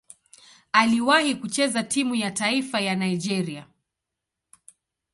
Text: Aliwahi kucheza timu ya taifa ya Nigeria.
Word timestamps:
Aliwahi 0.73 1.35
kucheza 1.35 1.83
timu 1.83 2.15
ya 2.15 2.31
taifa 2.31 2.79
ya 2.81 2.95
Nigeria. 2.95 3.67